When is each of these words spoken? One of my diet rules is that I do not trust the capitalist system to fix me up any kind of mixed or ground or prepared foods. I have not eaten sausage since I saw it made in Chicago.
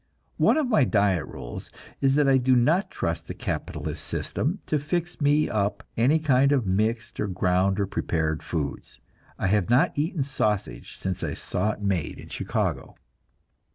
One 0.37 0.57
of 0.57 0.67
my 0.67 0.83
diet 0.83 1.27
rules 1.27 1.69
is 2.01 2.15
that 2.15 2.27
I 2.27 2.37
do 2.39 2.55
not 2.55 2.89
trust 2.89 3.27
the 3.27 3.35
capitalist 3.35 4.03
system 4.03 4.57
to 4.65 4.79
fix 4.79 5.21
me 5.21 5.47
up 5.47 5.83
any 5.95 6.17
kind 6.17 6.51
of 6.51 6.65
mixed 6.65 7.19
or 7.19 7.27
ground 7.27 7.79
or 7.79 7.85
prepared 7.85 8.41
foods. 8.41 8.99
I 9.37 9.45
have 9.45 9.69
not 9.69 9.95
eaten 9.95 10.23
sausage 10.23 10.97
since 10.97 11.23
I 11.23 11.35
saw 11.35 11.69
it 11.73 11.83
made 11.83 12.17
in 12.17 12.29
Chicago. 12.29 12.95